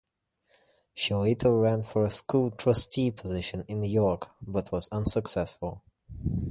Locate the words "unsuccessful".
4.91-5.83